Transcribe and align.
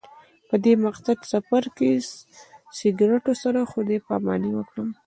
په 0.47 0.55
دې 0.63 0.73
مقدس 0.83 1.19
سفر 1.33 1.63
کې 1.77 1.89
سګرټو 2.77 3.33
سره 3.43 3.69
خدای 3.71 3.99
پاماني 4.07 4.51
وکړم. 4.53 4.89